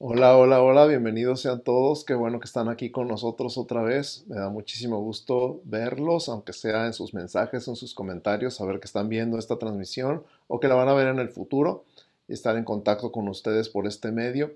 [0.00, 2.04] Hola, hola, hola, bienvenidos sean todos.
[2.04, 4.24] Qué bueno que están aquí con nosotros otra vez.
[4.28, 8.86] Me da muchísimo gusto verlos, aunque sea en sus mensajes, en sus comentarios, saber que
[8.86, 11.84] están viendo esta transmisión o que la van a ver en el futuro
[12.28, 14.52] y estar en contacto con ustedes por este medio.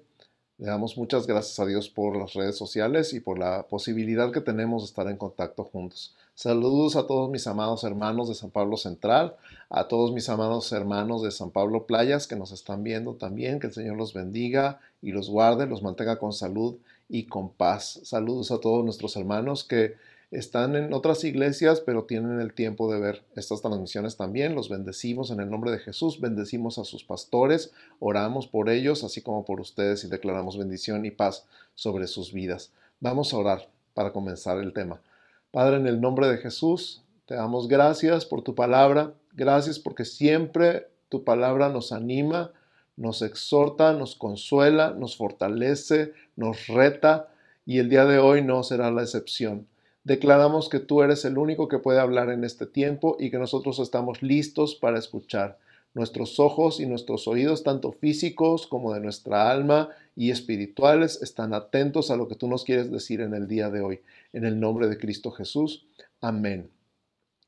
[0.59, 4.43] Le damos muchas gracias a Dios por las redes sociales y por la posibilidad que
[4.43, 6.15] tenemos de estar en contacto juntos.
[6.35, 9.37] Saludos a todos mis amados hermanos de San Pablo Central,
[9.69, 13.61] a todos mis amados hermanos de San Pablo Playas que nos están viendo también.
[13.61, 16.77] Que el Señor los bendiga y los guarde, los mantenga con salud
[17.09, 18.01] y con paz.
[18.05, 19.95] Saludos a todos nuestros hermanos que
[20.31, 24.55] están en otras iglesias, pero tienen el tiempo de ver estas transmisiones también.
[24.55, 29.21] Los bendecimos en el nombre de Jesús, bendecimos a sus pastores, oramos por ellos, así
[29.21, 31.45] como por ustedes, y declaramos bendición y paz
[31.75, 32.73] sobre sus vidas.
[33.01, 35.03] Vamos a orar para comenzar el tema.
[35.53, 40.89] Padre, en el nombre de Jesús, te damos gracias por tu palabra, gracias porque siempre
[41.11, 42.53] tu palabra nos anima,
[42.97, 47.29] nos exhorta, nos consuela, nos fortalece, nos reta,
[47.67, 49.69] y el día de hoy no será la excepción.
[50.05, 53.79] Declaramos que tú eres el único que puede hablar en este tiempo y que nosotros
[53.79, 55.59] estamos listos para escuchar.
[55.93, 62.11] Nuestros ojos y nuestros oídos, tanto físicos como de nuestra alma y espirituales, están atentos
[62.11, 64.01] a lo que tú nos quieres decir en el día de hoy.
[64.33, 65.87] En el nombre de Cristo Jesús.
[66.21, 66.71] Amén.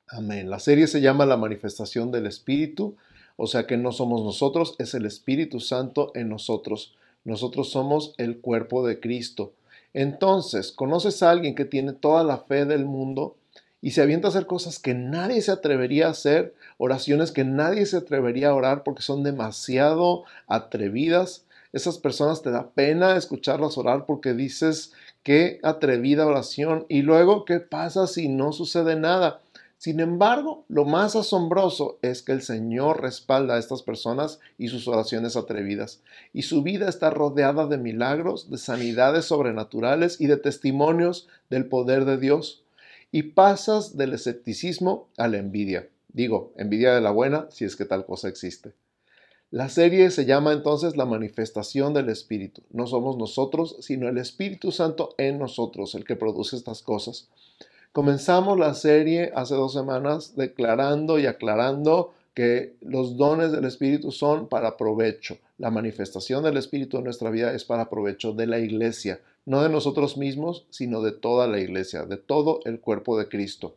[0.09, 0.51] Amén.
[0.51, 2.97] La serie se llama La manifestación del Espíritu,
[3.37, 6.95] o sea que no somos nosotros, es el Espíritu Santo en nosotros.
[7.25, 9.55] Nosotros somos el cuerpo de Cristo.
[9.95, 13.37] Entonces, conoces a alguien que tiene toda la fe del mundo
[13.81, 17.87] y se avienta a hacer cosas que nadie se atrevería a hacer, oraciones que nadie
[17.87, 21.45] se atrevería a orar porque son demasiado atrevidas.
[21.73, 24.93] Esas personas te da pena escucharlas orar porque dices,
[25.25, 26.87] qué atrevida oración.
[26.89, 29.41] Y luego, ¿qué pasa si no sucede nada?
[29.79, 34.89] Sin embargo, lo más asombroso es que el Señor respalda a estas personas y sus
[34.89, 36.01] oraciones atrevidas,
[36.33, 42.05] y su vida está rodeada de milagros, de sanidades sobrenaturales y de testimonios del poder
[42.05, 42.63] de Dios.
[43.13, 45.89] Y pasas del escepticismo a la envidia.
[46.09, 48.73] Digo, envidia de la buena, si es que tal cosa existe.
[49.55, 52.63] La serie se llama entonces La manifestación del Espíritu.
[52.73, 57.29] No somos nosotros, sino el Espíritu Santo en nosotros, el que produce estas cosas.
[57.93, 64.49] Comenzamos la serie hace dos semanas declarando y aclarando que los dones del Espíritu son
[64.49, 65.39] para provecho.
[65.59, 69.69] La manifestación del Espíritu en nuestra vida es para provecho de la iglesia, no de
[69.69, 73.77] nosotros mismos, sino de toda la iglesia, de todo el cuerpo de Cristo.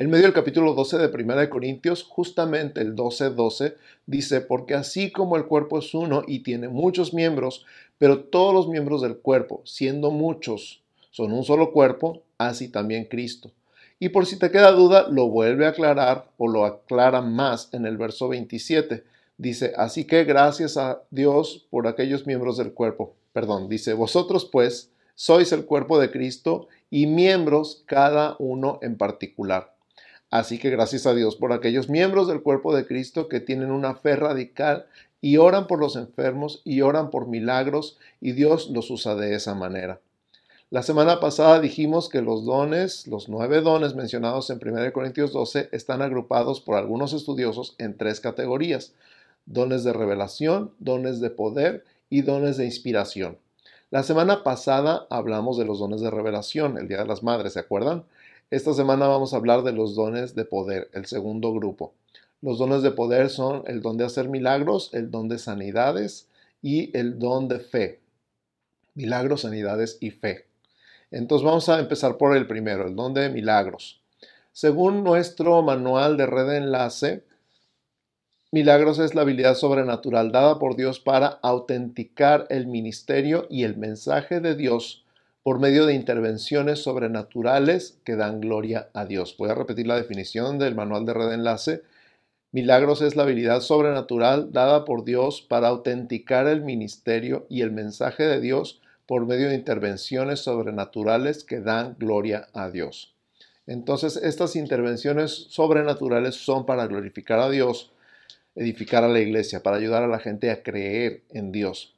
[0.00, 3.74] En medio del capítulo 12 de 1 Corintios, justamente el 12:12
[4.06, 7.66] dice, porque así como el cuerpo es uno y tiene muchos miembros,
[7.98, 13.50] pero todos los miembros del cuerpo, siendo muchos, son un solo cuerpo, así también Cristo.
[13.98, 17.84] Y por si te queda duda, lo vuelve a aclarar o lo aclara más en
[17.84, 19.02] el verso 27.
[19.36, 23.16] Dice, así que gracias a Dios por aquellos miembros del cuerpo.
[23.32, 29.76] Perdón, dice, vosotros pues sois el cuerpo de Cristo y miembros cada uno en particular.
[30.30, 33.94] Así que gracias a Dios por aquellos miembros del cuerpo de Cristo que tienen una
[33.94, 34.86] fe radical
[35.20, 39.54] y oran por los enfermos y oran por milagros y Dios los usa de esa
[39.54, 40.00] manera.
[40.70, 45.70] La semana pasada dijimos que los dones, los nueve dones mencionados en 1 Corintios 12,
[45.72, 48.92] están agrupados por algunos estudiosos en tres categorías.
[49.46, 53.38] Dones de revelación, dones de poder y dones de inspiración.
[53.90, 57.60] La semana pasada hablamos de los dones de revelación, el Día de las Madres, ¿se
[57.60, 58.04] acuerdan?
[58.50, 61.92] Esta semana vamos a hablar de los dones de poder, el segundo grupo.
[62.40, 66.30] Los dones de poder son el don de hacer milagros, el don de sanidades
[66.62, 68.00] y el don de fe.
[68.94, 70.46] Milagros, sanidades y fe.
[71.10, 74.00] Entonces vamos a empezar por el primero, el don de milagros.
[74.52, 77.24] Según nuestro manual de red de enlace,
[78.50, 84.40] milagros es la habilidad sobrenatural dada por Dios para autenticar el ministerio y el mensaje
[84.40, 85.04] de Dios
[85.42, 89.36] por medio de intervenciones sobrenaturales que dan gloria a Dios.
[89.38, 91.82] Voy a repetir la definición del manual de red enlace.
[92.52, 98.24] Milagros es la habilidad sobrenatural dada por Dios para autenticar el ministerio y el mensaje
[98.24, 103.14] de Dios por medio de intervenciones sobrenaturales que dan gloria a Dios.
[103.66, 107.92] Entonces, estas intervenciones sobrenaturales son para glorificar a Dios,
[108.54, 111.97] edificar a la iglesia, para ayudar a la gente a creer en Dios.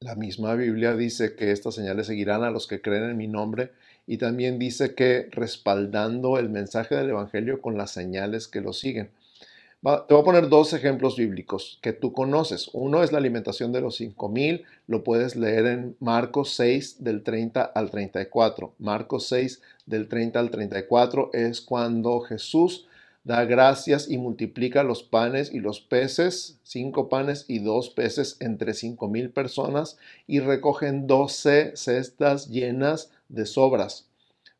[0.00, 3.72] La misma Biblia dice que estas señales seguirán a los que creen en mi nombre
[4.06, 9.10] y también dice que respaldando el mensaje del Evangelio con las señales que lo siguen
[10.08, 12.70] te voy a poner dos ejemplos bíblicos que tú conoces.
[12.72, 17.62] Uno es la alimentación de los 5000, lo puedes leer en Marcos 6 del 30
[17.62, 18.74] al 34.
[18.78, 22.85] Marcos 6 del 30 al 34 es cuando Jesús
[23.26, 28.72] da gracias y multiplica los panes y los peces, cinco panes y dos peces entre
[28.72, 34.06] cinco mil personas, y recogen doce cestas llenas de sobras,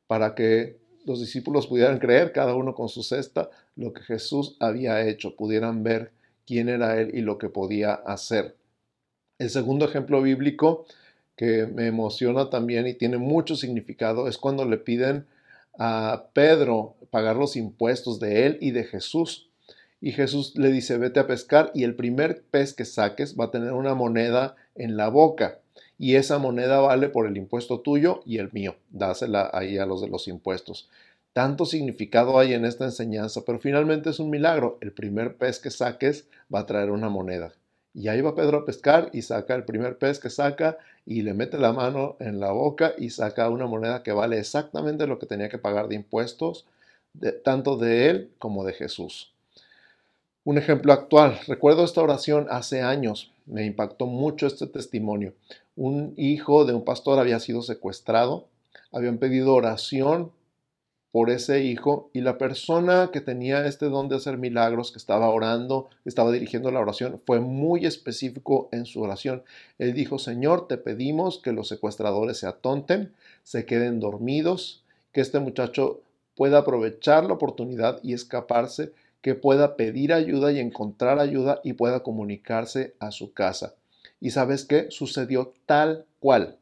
[0.09, 5.07] para que los discípulos pudieran creer, cada uno con su cesta, lo que Jesús había
[5.07, 6.11] hecho, pudieran ver
[6.45, 8.57] quién era Él y lo que podía hacer.
[9.39, 10.87] El segundo ejemplo bíblico
[11.37, 15.25] que me emociona también y tiene mucho significado es cuando le piden
[15.79, 19.49] a Pedro pagar los impuestos de él y de Jesús.
[20.03, 23.51] Y Jesús le dice, vete a pescar y el primer pez que saques va a
[23.51, 25.61] tener una moneda en la boca.
[25.97, 28.77] Y esa moneda vale por el impuesto tuyo y el mío.
[28.91, 30.91] Dásela ahí a los de los impuestos.
[31.33, 34.77] Tanto significado hay en esta enseñanza, pero finalmente es un milagro.
[34.83, 37.55] El primer pez que saques va a traer una moneda.
[37.95, 40.77] Y ahí va Pedro a pescar y saca el primer pez que saca
[41.07, 45.07] y le mete la mano en la boca y saca una moneda que vale exactamente
[45.07, 46.67] lo que tenía que pagar de impuestos,
[47.45, 49.33] tanto de él como de Jesús.
[50.45, 55.35] Un ejemplo actual, recuerdo esta oración hace años, me impactó mucho este testimonio.
[55.75, 58.47] Un hijo de un pastor había sido secuestrado,
[58.93, 60.31] habían pedido oración
[61.17, 65.31] por ese hijo y la persona que tenía este don de hacer milagros, que estaba
[65.31, 69.43] orando, estaba dirigiendo la oración, fue muy específico en su oración.
[69.79, 73.15] Él dijo, Señor, te pedimos que los secuestradores se atonten,
[73.45, 76.03] se queden dormidos, que este muchacho
[76.37, 78.93] pueda aprovechar la oportunidad y escaparse,
[79.23, 83.75] que pueda pedir ayuda y encontrar ayuda y pueda comunicarse a su casa.
[84.21, 84.87] Y sabes qué?
[84.91, 86.59] Sucedió tal cual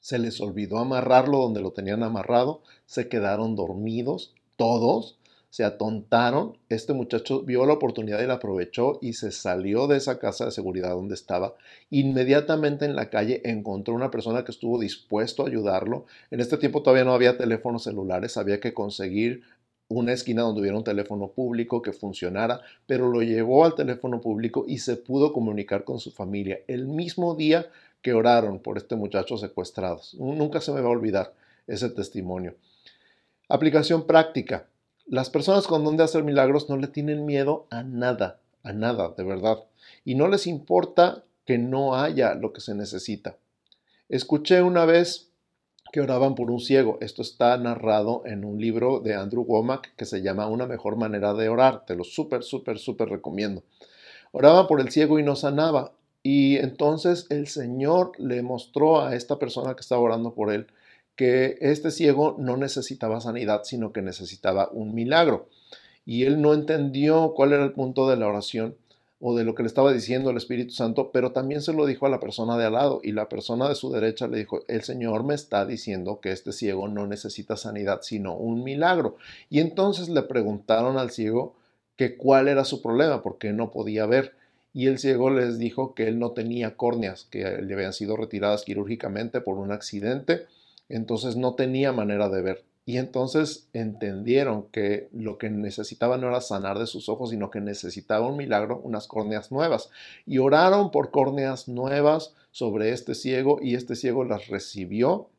[0.00, 5.16] se les olvidó amarrarlo donde lo tenían amarrado, se quedaron dormidos, todos,
[5.54, 6.58] se atontaron.
[6.68, 10.50] Este muchacho vio la oportunidad y la aprovechó y se salió de esa casa de
[10.50, 11.54] seguridad donde estaba.
[11.90, 16.06] Inmediatamente en la calle encontró una persona que estuvo dispuesto a ayudarlo.
[16.32, 19.44] En este tiempo todavía no había teléfonos celulares, había que conseguir
[19.86, 24.64] una esquina donde hubiera un teléfono público que funcionara, pero lo llevó al teléfono público
[24.66, 26.58] y se pudo comunicar con su familia.
[26.66, 27.70] El mismo día
[28.02, 30.00] que oraron por este muchacho secuestrado.
[30.14, 31.32] Nunca se me va a olvidar
[31.68, 32.56] ese testimonio.
[33.48, 34.66] Aplicación práctica.
[35.06, 39.10] Las personas con don de hacer milagros no le tienen miedo a nada, a nada,
[39.16, 39.64] de verdad.
[40.02, 43.36] Y no les importa que no haya lo que se necesita.
[44.08, 45.30] Escuché una vez
[45.92, 46.96] que oraban por un ciego.
[47.02, 51.34] Esto está narrado en un libro de Andrew Womack que se llama Una mejor manera
[51.34, 51.84] de orar.
[51.84, 53.62] Te lo súper, súper, súper recomiendo.
[54.32, 55.92] Oraban por el ciego y no sanaba.
[56.22, 60.66] Y entonces el Señor le mostró a esta persona que estaba orando por él
[61.16, 65.48] que este ciego no necesitaba sanidad, sino que necesitaba un milagro.
[66.04, 68.76] Y él no entendió cuál era el punto de la oración
[69.20, 72.04] o de lo que le estaba diciendo el Espíritu Santo, pero también se lo dijo
[72.04, 74.82] a la persona de al lado y la persona de su derecha le dijo, el
[74.82, 79.16] Señor me está diciendo que este ciego no necesita sanidad, sino un milagro.
[79.48, 81.54] Y entonces le preguntaron al ciego
[81.96, 84.34] que cuál era su problema, porque no podía ver
[84.74, 88.64] y el ciego les dijo que él no tenía córneas, que le habían sido retiradas
[88.64, 90.46] quirúrgicamente por un accidente,
[90.88, 92.64] entonces no tenía manera de ver.
[92.86, 97.60] Y entonces entendieron que lo que necesitaba no era sanar de sus ojos, sino que
[97.60, 99.88] necesitaba un milagro, unas córneas nuevas.
[100.26, 105.30] Y oraron por córneas nuevas sobre este ciego y este ciego las recibió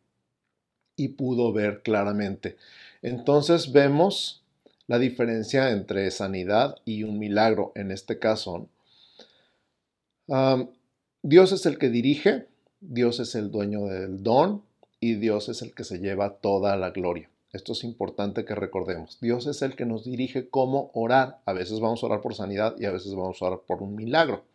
[0.95, 2.57] y pudo ver claramente.
[3.03, 4.43] Entonces vemos
[4.87, 8.67] la diferencia entre sanidad y un milagro en este caso.
[11.21, 12.47] Dios es el que dirige,
[12.79, 14.63] Dios es el dueño del don
[15.05, 17.29] y Dios es el que se lleva toda la gloria.
[17.53, 19.19] Esto es importante que recordemos.
[19.21, 21.37] Dios es el que nos dirige cómo orar.
[21.45, 23.95] A veces vamos a orar por sanidad y a veces vamos a orar por un
[23.95, 24.45] milagro.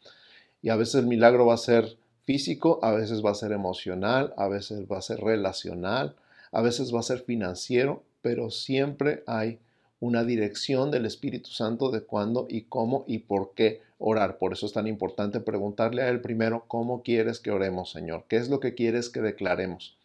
[0.60, 4.34] Y a veces el milagro va a ser físico, a veces va a ser emocional,
[4.36, 6.16] a veces va a ser relacional,
[6.50, 9.60] a veces va a ser financiero, pero siempre hay
[10.00, 14.36] una dirección del Espíritu Santo de cuándo y cómo y por qué orar.
[14.38, 18.24] Por eso es tan importante preguntarle a Él primero, ¿cómo quieres que oremos, Señor?
[18.26, 19.96] ¿Qué es lo que quieres que declaremos?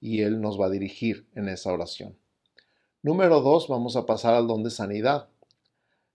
[0.00, 2.16] Y Él nos va a dirigir en esa oración.
[3.02, 5.28] Número dos, vamos a pasar al don de sanidad.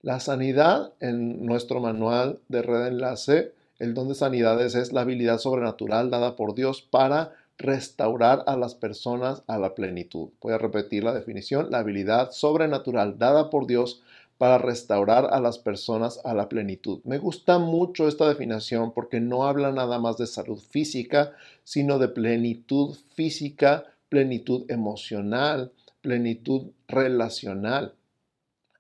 [0.01, 5.37] La sanidad en nuestro manual de red enlace, el don de sanidades es la habilidad
[5.37, 10.29] sobrenatural dada por Dios para restaurar a las personas a la plenitud.
[10.41, 14.01] Voy a repetir la definición, la habilidad sobrenatural dada por Dios
[14.43, 16.99] para restaurar a las personas a la plenitud.
[17.05, 21.31] Me gusta mucho esta definición porque no habla nada más de salud física,
[21.63, 25.71] sino de plenitud física, plenitud emocional,
[26.01, 27.93] plenitud relacional.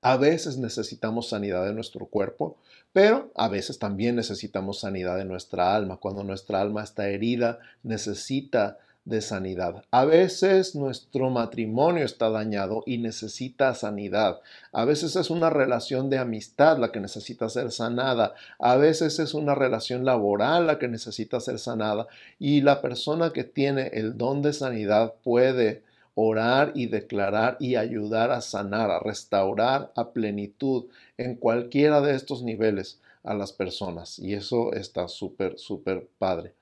[0.01, 2.57] A veces necesitamos sanidad de nuestro cuerpo,
[2.91, 5.95] pero a veces también necesitamos sanidad de nuestra alma.
[5.95, 9.83] Cuando nuestra alma está herida, necesita de sanidad.
[9.91, 14.39] A veces nuestro matrimonio está dañado y necesita sanidad.
[14.71, 18.33] A veces es una relación de amistad la que necesita ser sanada.
[18.59, 22.07] A veces es una relación laboral la que necesita ser sanada.
[22.39, 25.83] Y la persona que tiene el don de sanidad puede
[26.15, 30.85] orar y declarar y ayudar a sanar, a restaurar a plenitud
[31.17, 34.19] en cualquiera de estos niveles a las personas.
[34.19, 36.53] Y eso está súper, súper padre.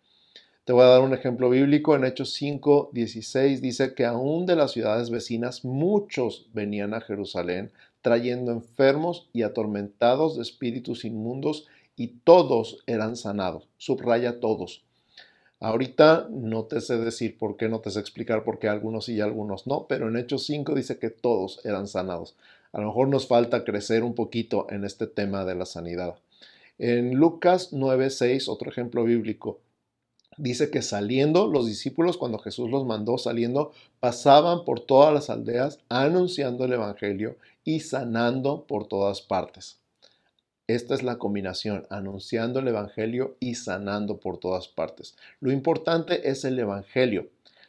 [0.64, 1.96] Te voy a dar un ejemplo bíblico.
[1.96, 7.72] En Hechos 5, 16 dice que aún de las ciudades vecinas muchos venían a Jerusalén
[8.04, 13.68] trayendo enfermos y atormentados de espíritus inmundos y todos eran sanados.
[13.78, 14.84] Subraya todos.
[15.60, 19.14] Ahorita no te sé decir por qué, no te sé explicar por qué algunos sí
[19.16, 22.36] y algunos no, pero en Hechos 5 dice que todos eran sanados.
[22.72, 26.18] A lo mejor nos falta crecer un poquito en este tema de la sanidad.
[26.78, 29.60] En Lucas 9:6, otro ejemplo bíblico,
[30.38, 35.80] dice que saliendo los discípulos, cuando Jesús los mandó saliendo, pasaban por todas las aldeas
[35.90, 39.78] anunciando el Evangelio y sanando por todas partes.
[40.68, 45.18] Esta es la combinación, anunciando el Evangelio y sanando por todas partes.
[45.42, 47.28] Lo importante es el Evangelio.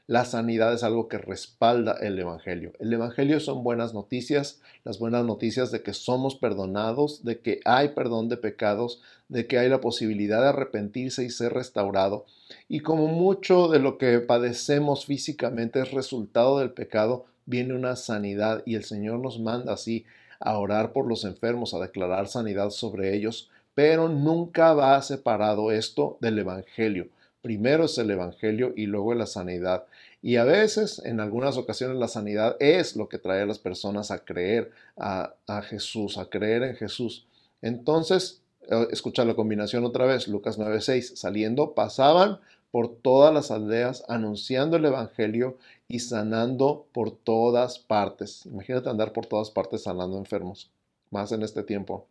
[0.09, 2.73] La sanidad es algo que respalda el Evangelio.
[2.81, 7.91] El Evangelio son buenas noticias, las buenas noticias de que somos perdonados, de que hay
[7.91, 12.27] perdón de pecados, de que hay la posibilidad de arrepentirse y ser restaurado.
[12.69, 18.65] Y como mucho de lo que padecemos físicamente es resultado del pecado, viene una sanidad
[18.67, 20.05] y el Señor nos manda así
[20.41, 26.19] a orar por los enfermos, a declarar sanidad sobre ellos, pero nunca va separado esto
[26.21, 27.07] del Evangelio.
[27.43, 29.87] Primero es el Evangelio y luego la sanidad.
[30.23, 34.12] Y a veces, en algunas ocasiones, la sanidad es lo que trae a las personas
[34.12, 35.35] a creer a,
[35.69, 37.26] Jesús, a creer en Jesús.
[37.61, 42.38] Entonces, eh, escucha la combinación otra vez, Lucas 9:6, saliendo, pasaban
[42.71, 48.47] por todas las aldeas anunciando el Evangelio y sanando por todas partes.
[48.47, 50.71] Imagínate andar por todas partes sanando enfermos,
[51.11, 52.07] más en este tiempo.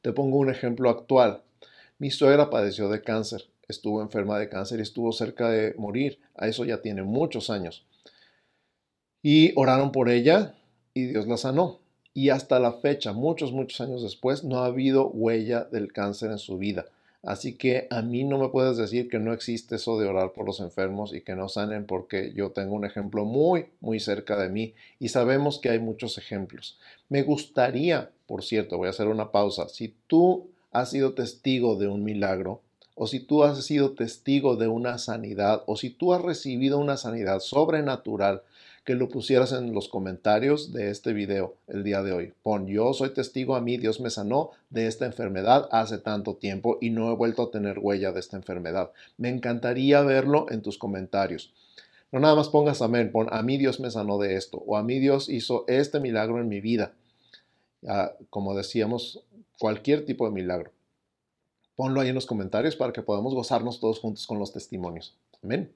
[0.00, 1.42] Te pongo un ejemplo actual.
[1.98, 6.18] Mi suegra padeció de cáncer estuvo enferma de cáncer y estuvo cerca de morir.
[6.34, 7.84] A eso ya tiene muchos años.
[9.22, 10.54] Y oraron por ella
[10.94, 11.80] y Dios la sanó.
[12.14, 16.38] Y hasta la fecha, muchos, muchos años después, no ha habido huella del cáncer en
[16.38, 16.86] su vida.
[17.22, 20.46] Así que a mí no me puedes decir que no existe eso de orar por
[20.46, 24.48] los enfermos y que no sanen porque yo tengo un ejemplo muy, muy cerca de
[24.48, 26.78] mí y sabemos que hay muchos ejemplos.
[27.08, 31.88] Me gustaría, por cierto, voy a hacer una pausa, si tú has sido testigo de
[31.88, 32.60] un milagro,
[32.96, 36.96] o si tú has sido testigo de una sanidad, o si tú has recibido una
[36.96, 38.42] sanidad sobrenatural,
[38.86, 42.32] que lo pusieras en los comentarios de este video el día de hoy.
[42.42, 46.78] Pon, yo soy testigo a mí, Dios me sanó de esta enfermedad hace tanto tiempo
[46.80, 48.92] y no he vuelto a tener huella de esta enfermedad.
[49.18, 51.52] Me encantaría verlo en tus comentarios.
[52.12, 54.82] No nada más pongas amén, pon, a mí Dios me sanó de esto, o a
[54.82, 56.92] mí Dios hizo este milagro en mi vida.
[57.86, 59.20] Ah, como decíamos,
[59.58, 60.75] cualquier tipo de milagro.
[61.76, 65.14] Ponlo ahí en los comentarios para que podamos gozarnos todos juntos con los testimonios.
[65.44, 65.70] Amén.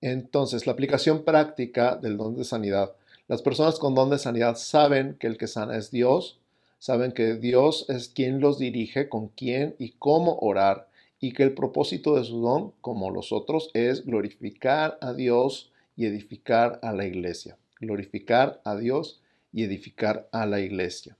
[0.00, 2.92] Entonces, la aplicación práctica del don de sanidad.
[3.28, 6.38] Las personas con don de sanidad saben que el que sana es Dios,
[6.78, 11.54] saben que Dios es quien los dirige, con quién y cómo orar, y que el
[11.54, 17.06] propósito de su don, como los otros, es glorificar a Dios y edificar a la
[17.06, 17.56] iglesia.
[17.80, 19.20] Glorificar a Dios
[19.52, 21.16] y edificar a la iglesia.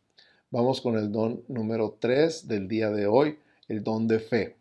[0.51, 4.57] Vamos con el don número 3 del día de hoy, el don de fe.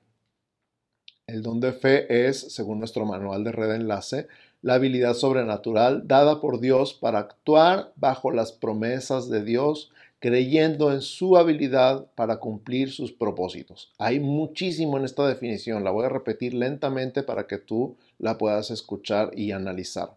[1.27, 4.27] El don de fe es, según nuestro manual de red enlace,
[4.62, 11.01] la habilidad sobrenatural dada por Dios para actuar bajo las promesas de Dios, creyendo en
[11.01, 13.91] su habilidad para cumplir sus propósitos.
[13.97, 18.71] Hay muchísimo en esta definición, la voy a repetir lentamente para que tú la puedas
[18.71, 20.15] escuchar y analizar.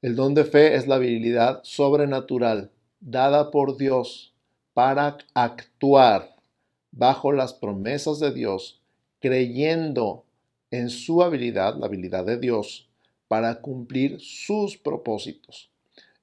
[0.00, 2.70] El don de fe es la habilidad sobrenatural
[3.00, 4.32] dada por Dios
[4.72, 6.37] para actuar
[6.90, 8.80] bajo las promesas de Dios,
[9.20, 10.24] creyendo
[10.70, 12.88] en su habilidad, la habilidad de Dios,
[13.28, 15.70] para cumplir sus propósitos.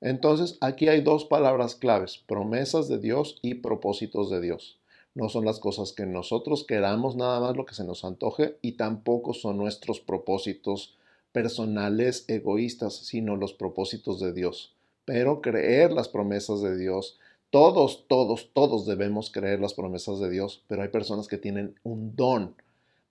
[0.02, 4.80] Entonces, aquí hay dos palabras claves, promesas de Dios y propósitos de Dios.
[5.16, 8.74] No son las cosas que nosotros queramos nada más lo que se nos antoje y
[8.74, 10.96] tampoco son nuestros propósitos
[11.32, 14.74] personales egoístas, sino los propósitos de Dios.
[15.06, 17.18] Pero creer las promesas de Dios,
[17.56, 22.14] todos, todos, todos debemos creer las promesas de Dios, pero hay personas que tienen un
[22.14, 22.54] don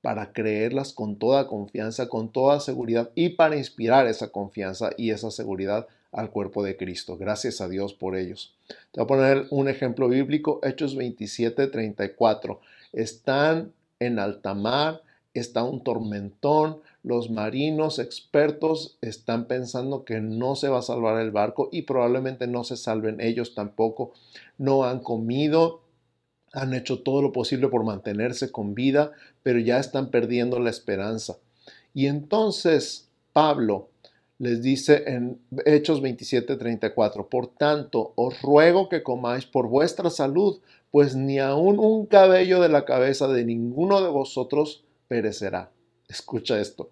[0.02, 5.30] para creerlas con toda confianza, con toda seguridad y para inspirar esa confianza y esa
[5.30, 7.16] seguridad al cuerpo de Cristo.
[7.16, 8.54] Gracias a Dios por ellos.
[8.92, 12.60] Te voy a poner un ejemplo bíblico, Hechos 27, 34.
[12.92, 15.00] Están en alta mar,
[15.34, 21.32] está un tormentón, los marinos expertos están pensando que no se va a salvar el
[21.32, 24.12] barco y probablemente no se salven ellos tampoco.
[24.56, 25.82] No han comido,
[26.52, 29.12] han hecho todo lo posible por mantenerse con vida,
[29.42, 31.36] pero ya están perdiendo la esperanza.
[31.92, 33.88] Y entonces Pablo
[34.38, 40.58] les dice en Hechos 27:34, por tanto, os ruego que comáis por vuestra salud,
[40.90, 45.70] pues ni aun un cabello de la cabeza de ninguno de vosotros perecerá.
[46.08, 46.90] Escucha esto.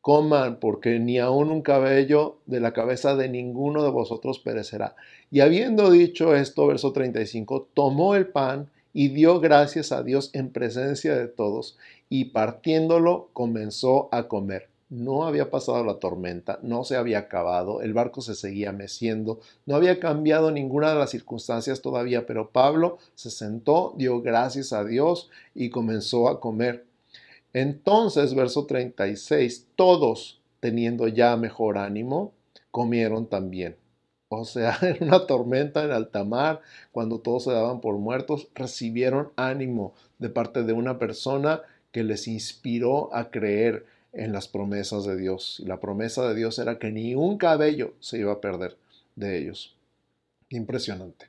[0.00, 4.96] Coman, porque ni aun un cabello de la cabeza de ninguno de vosotros perecerá.
[5.30, 10.50] Y habiendo dicho esto, verso 35, tomó el pan y dio gracias a Dios en
[10.50, 11.76] presencia de todos,
[12.08, 14.68] y partiéndolo comenzó a comer.
[14.88, 19.76] No había pasado la tormenta, no se había acabado, el barco se seguía meciendo, no
[19.76, 25.30] había cambiado ninguna de las circunstancias todavía, pero Pablo se sentó, dio gracias a Dios
[25.54, 26.89] y comenzó a comer.
[27.52, 32.32] Entonces, verso 36, todos, teniendo ya mejor ánimo,
[32.70, 33.76] comieron también.
[34.28, 36.60] O sea, en una tormenta en alta mar,
[36.92, 42.28] cuando todos se daban por muertos, recibieron ánimo de parte de una persona que les
[42.28, 45.58] inspiró a creer en las promesas de Dios.
[45.58, 48.76] Y la promesa de Dios era que ni un cabello se iba a perder
[49.16, 49.74] de ellos.
[50.48, 51.26] Impresionante.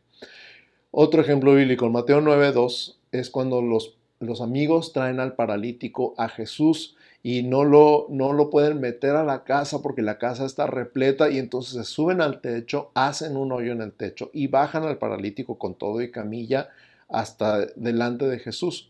[0.92, 6.96] Otro ejemplo bíblico, Mateo 9.2, es cuando los los amigos traen al paralítico a Jesús
[7.24, 11.30] y no lo, no lo pueden meter a la casa porque la casa está repleta
[11.30, 14.98] y entonces se suben al techo, hacen un hoyo en el techo y bajan al
[14.98, 16.70] paralítico con todo y camilla
[17.10, 18.90] hasta delante de Jesús.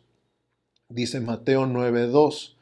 [0.89, 2.55] Dice Mateo 9:2.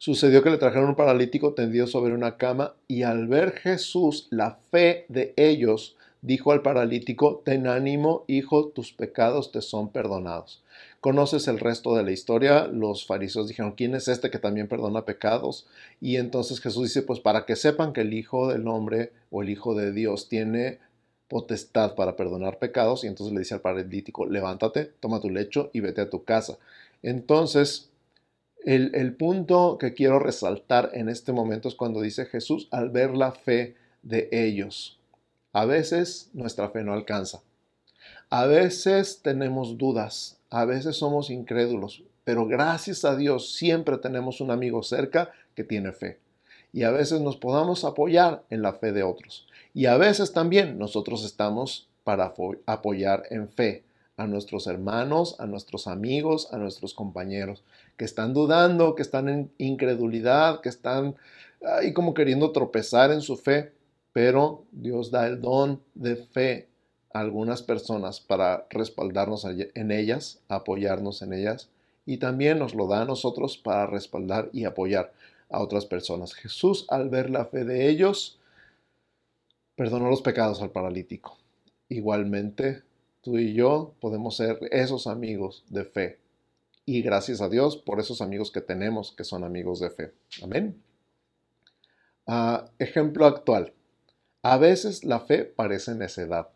[0.00, 4.58] Sucedió que le trajeron un paralítico tendido sobre una cama y al ver Jesús la
[4.70, 10.62] fe de ellos, dijo al paralítico, ten ánimo, hijo, tus pecados te son perdonados.
[11.00, 15.04] Conoces el resto de la historia, los fariseos dijeron, ¿quién es este que también perdona
[15.04, 15.68] pecados?
[16.00, 19.50] Y entonces Jesús dice, pues para que sepan que el Hijo del Hombre o el
[19.50, 20.80] Hijo de Dios tiene
[21.28, 25.80] potestad para perdonar pecados, y entonces le dice al paralítico, levántate, toma tu lecho y
[25.80, 26.58] vete a tu casa.
[27.02, 27.90] Entonces,
[28.64, 33.14] el, el punto que quiero resaltar en este momento es cuando dice Jesús, al ver
[33.14, 34.98] la fe de ellos.
[35.52, 37.42] A veces nuestra fe no alcanza.
[38.30, 44.50] A veces tenemos dudas, a veces somos incrédulos, pero gracias a Dios siempre tenemos un
[44.50, 46.18] amigo cerca que tiene fe.
[46.70, 49.46] Y a veces nos podamos apoyar en la fe de otros.
[49.72, 52.34] Y a veces también nosotros estamos para
[52.66, 53.84] apoyar en fe
[54.18, 57.62] a nuestros hermanos, a nuestros amigos, a nuestros compañeros
[57.96, 61.16] que están dudando, que están en incredulidad, que están
[61.64, 63.72] ahí como queriendo tropezar en su fe
[64.18, 66.67] pero Dios da el don de fe
[67.20, 71.68] algunas personas para respaldarnos en ellas, apoyarnos en ellas,
[72.06, 75.12] y también nos lo da a nosotros para respaldar y apoyar
[75.50, 76.34] a otras personas.
[76.34, 78.38] Jesús, al ver la fe de ellos,
[79.76, 81.38] perdonó los pecados al paralítico.
[81.88, 82.82] Igualmente,
[83.22, 86.18] tú y yo podemos ser esos amigos de fe.
[86.84, 90.12] Y gracias a Dios por esos amigos que tenemos que son amigos de fe.
[90.42, 90.82] Amén.
[92.26, 93.72] Ah, ejemplo actual.
[94.42, 96.48] A veces la fe parece necedad.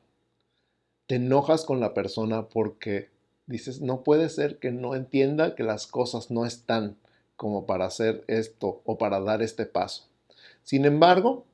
[1.12, 3.10] Te enojas con la persona porque
[3.44, 6.96] dices, no puede ser que no entienda que las cosas no están
[7.36, 10.08] como para hacer esto o para dar este paso.
[10.62, 11.44] Sin embargo,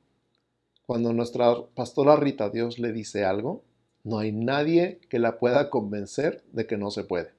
[0.85, 3.61] cuando nuestra pastora Rita Dios le dice algo,
[4.05, 7.33] no hay nadie que la pueda convencer de que no se puede.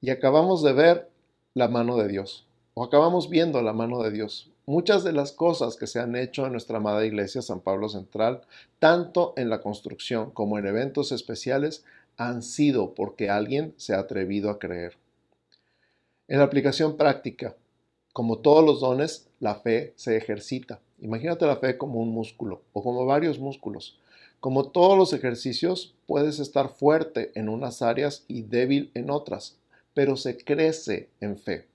[0.00, 1.10] Y acabamos de ver
[1.52, 4.50] la mano de Dios, o acabamos viendo la mano de Dios.
[4.70, 8.42] Muchas de las cosas que se han hecho en nuestra amada iglesia San Pablo Central,
[8.78, 11.84] tanto en la construcción como en eventos especiales,
[12.16, 14.96] han sido porque alguien se ha atrevido a creer.
[16.28, 17.56] En la aplicación práctica,
[18.12, 20.78] como todos los dones, la fe se ejercita.
[21.00, 23.98] Imagínate la fe como un músculo o como varios músculos.
[24.38, 29.58] Como todos los ejercicios, puedes estar fuerte en unas áreas y débil en otras,
[29.94, 31.66] pero se crece en fe.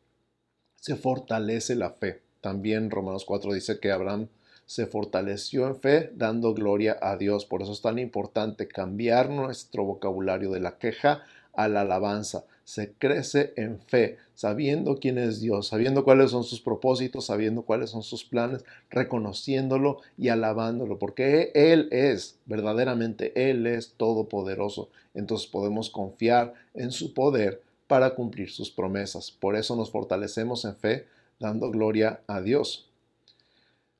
[0.77, 2.23] Se fortalece la fe.
[2.45, 4.27] También Romanos 4 dice que Abraham
[4.67, 7.43] se fortaleció en fe dando gloria a Dios.
[7.43, 12.45] Por eso es tan importante cambiar nuestro vocabulario de la queja a la alabanza.
[12.63, 17.89] Se crece en fe, sabiendo quién es Dios, sabiendo cuáles son sus propósitos, sabiendo cuáles
[17.89, 24.89] son sus planes, reconociéndolo y alabándolo, porque Él es, verdaderamente, Él es todopoderoso.
[25.15, 29.31] Entonces podemos confiar en su poder para cumplir sus promesas.
[29.31, 31.07] Por eso nos fortalecemos en fe,
[31.39, 32.89] dando gloria a Dios.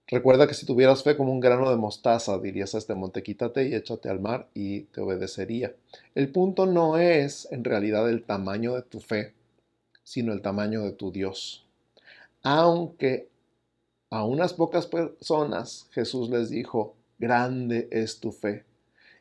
[0.07, 3.67] Recuerda que si tuvieras fe como un grano de mostaza, dirías a este monte, quítate
[3.67, 5.75] y échate al mar y te obedecería.
[6.13, 9.33] El punto no es en realidad el tamaño de tu fe,
[10.03, 11.65] sino el tamaño de tu Dios.
[12.43, 13.27] aunque
[14.11, 18.63] a unas pocas personas Jesús les dijo, grande es tu fe.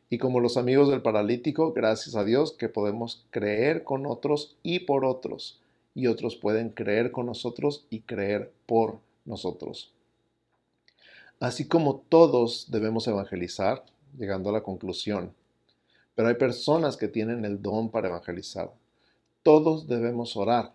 [0.09, 4.81] Y como los amigos del paralítico, gracias a Dios que podemos creer con otros y
[4.81, 5.59] por otros.
[5.95, 9.91] Y otros pueden creer con nosotros y creer por nosotros.
[11.39, 13.83] Así como todos debemos evangelizar,
[14.17, 15.33] llegando a la conclusión,
[16.15, 18.71] pero hay personas que tienen el don para evangelizar.
[19.43, 20.71] Todos debemos orar,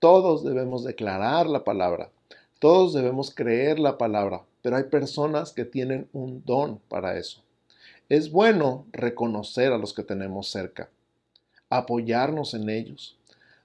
[0.00, 2.10] todos debemos declarar la palabra,
[2.58, 7.42] todos debemos creer la palabra, pero hay personas que tienen un don para eso.
[8.08, 10.90] Es bueno reconocer a los que tenemos cerca,
[11.70, 13.16] apoyarnos en ellos.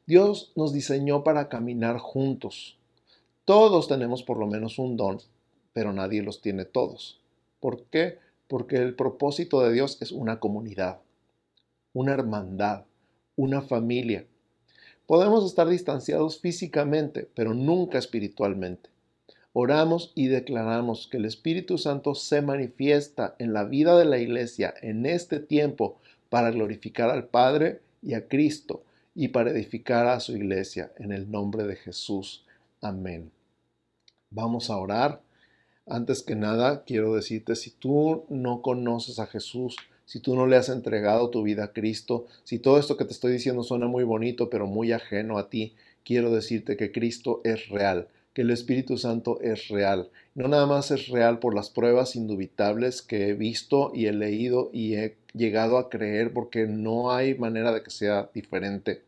[0.08, 2.78] Dios nos diseñó para caminar juntos.
[3.44, 5.20] Todos tenemos por lo menos un don,
[5.74, 7.20] pero nadie los tiene todos.
[7.60, 8.18] ¿Por qué?
[8.48, 11.02] Porque el propósito de Dios es una comunidad,
[11.92, 12.86] una hermandad,
[13.36, 14.26] una familia.
[15.08, 18.90] Podemos estar distanciados físicamente, pero nunca espiritualmente.
[19.52, 24.74] Oramos y declaramos que el Espíritu Santo se manifiesta en la vida de la iglesia
[24.82, 25.98] en este tiempo
[26.30, 28.84] para glorificar al Padre y a Cristo
[29.20, 32.46] y para edificar a su iglesia en el nombre de Jesús.
[32.82, 33.32] Amén.
[34.30, 35.24] Vamos a orar.
[35.88, 39.76] Antes que nada, quiero decirte, si tú no conoces a Jesús,
[40.06, 43.14] si tú no le has entregado tu vida a Cristo, si todo esto que te
[43.14, 45.74] estoy diciendo suena muy bonito, pero muy ajeno a ti,
[46.06, 50.12] quiero decirte que Cristo es real que el Espíritu Santo es real.
[50.36, 54.70] No nada más es real por las pruebas indubitables que he visto y he leído
[54.72, 59.02] y he llegado a creer porque no hay manera de que sea diferente,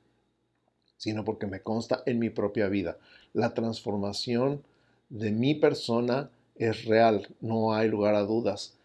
[1.00, 2.98] sino porque me consta en mi propia vida.
[3.34, 4.62] La transformación
[5.08, 8.78] de mi persona es real, no hay lugar a dudas.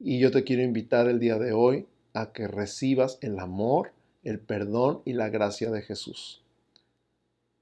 [0.00, 3.92] Y yo te quiero invitar el día de hoy a que recibas el amor,
[4.24, 6.42] el perdón y la gracia de Jesús.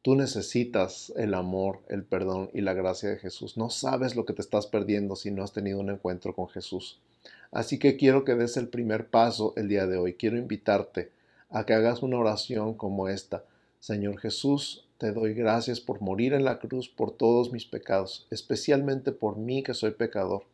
[0.01, 3.59] Tú necesitas el amor, el perdón y la gracia de Jesús.
[3.59, 6.99] No sabes lo que te estás perdiendo si no has tenido un encuentro con Jesús.
[7.51, 10.15] Así que quiero que des el primer paso el día de hoy.
[10.15, 11.13] Quiero invitarte
[11.51, 13.45] a que hagas una oración como esta.
[13.83, 19.11] Señor Jesús, te doy gracias por morir en la cruz por todos mis pecados, especialmente
[19.11, 20.45] por mí que soy pecador.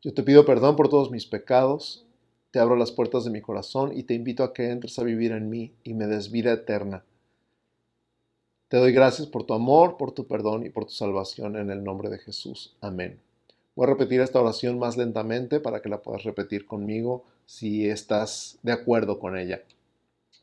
[0.00, 2.06] Yo te pido perdón por todos mis pecados,
[2.52, 5.32] te abro las puertas de mi corazón y te invito a que entres a vivir
[5.32, 7.02] en mí y me des vida eterna.
[8.68, 11.82] Te doy gracias por tu amor, por tu perdón y por tu salvación en el
[11.82, 12.76] nombre de Jesús.
[12.82, 13.18] Amén.
[13.74, 18.60] Voy a repetir esta oración más lentamente para que la puedas repetir conmigo si estás
[18.62, 19.64] de acuerdo con ella.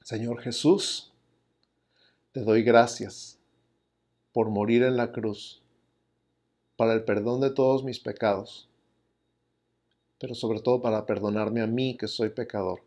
[0.03, 1.11] Señor Jesús,
[2.31, 3.39] te doy gracias
[4.33, 5.61] por morir en la cruz
[6.77, 8.69] para el perdón de todos mis pecados,
[10.19, 12.81] pero sobre todo para perdonarme a mí que soy pecador.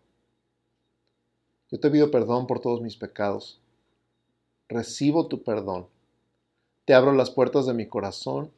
[1.70, 3.60] Yo te pido perdón por todos mis pecados
[4.68, 5.86] recibo tu perdón.
[6.84, 8.50] Te abro las puertas de mi corazón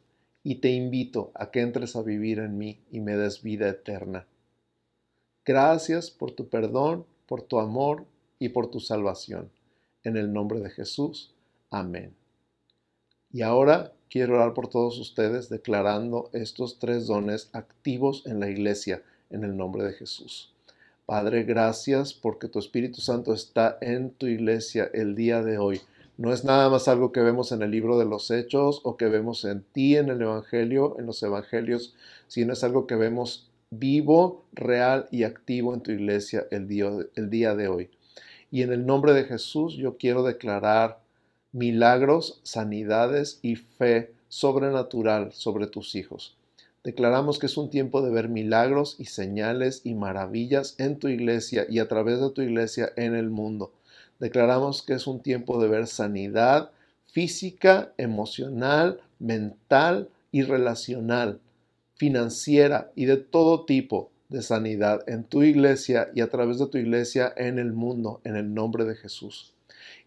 [0.43, 4.27] y te invito a que entres a vivir en mí y me des vida eterna.
[5.45, 8.05] Gracias por tu perdón, por tu amor
[8.39, 9.51] y por tu salvación.
[10.07, 11.35] En el nombre de Jesús.
[11.71, 12.15] Amén.
[13.33, 19.03] Y ahora quiero orar por todos ustedes declarando estos tres dones activos en la iglesia
[19.31, 20.53] en el nombre de Jesús.
[21.07, 25.81] Padre, gracias porque tu Espíritu Santo está en tu iglesia el día de hoy
[26.19, 29.07] no es nada más algo que vemos en el libro de los hechos o que
[29.07, 31.95] vemos en ti en el Evangelio, en los Evangelios,
[32.27, 37.29] sino es algo que vemos vivo, real y activo en tu iglesia el día, el
[37.29, 37.91] día de hoy.
[38.51, 41.01] Y en el nombre de Jesús yo quiero declarar
[41.53, 46.37] milagros, sanidades y fe sobrenatural sobre tus hijos.
[46.85, 51.67] Declaramos que es un tiempo de ver milagros y señales y maravillas en tu iglesia
[51.69, 53.73] y a través de tu iglesia en el mundo
[54.19, 56.71] declaramos que es un tiempo de ver sanidad
[57.07, 61.41] física, emocional, mental y relacional,
[61.95, 66.79] financiera y de todo tipo de sanidad en tu iglesia y a través de tu
[66.79, 69.55] iglesia en el mundo, en el nombre de Jesús.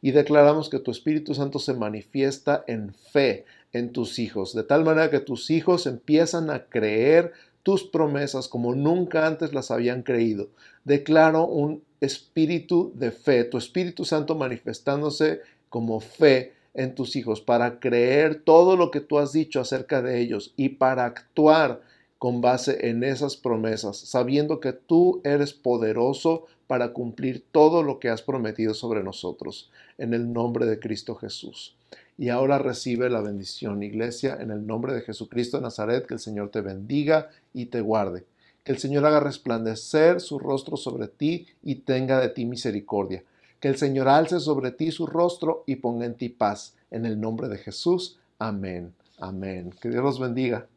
[0.02, 4.84] Y declaramos que tu Espíritu Santo se manifiesta en fe en tus hijos, de tal
[4.84, 10.50] manera que tus hijos empiezan a creer tus promesas como nunca antes las habían creído.
[10.86, 17.80] Declaro un espíritu de fe, tu Espíritu Santo manifestándose como fe en tus hijos, para
[17.80, 21.82] creer todo lo que tú has dicho acerca de ellos y para actuar
[22.20, 28.10] con base en esas promesas, sabiendo que tú eres poderoso para cumplir todo lo que
[28.10, 31.76] has prometido sobre nosotros, en el nombre de Cristo Jesús.
[32.20, 36.20] Y ahora recibe la bendición, iglesia, en el nombre de Jesucristo de Nazaret, que el
[36.20, 38.26] Señor te bendiga y te guarde
[38.64, 43.24] que el Señor haga resplandecer su rostro sobre ti y tenga de ti misericordia.
[43.60, 46.76] Que el Señor alce sobre ti su rostro y ponga en ti paz.
[46.92, 48.18] en el nombre de Jesús.
[48.40, 48.94] Amén.
[49.20, 49.74] Amén.
[49.82, 50.68] Que Dios los bendiga.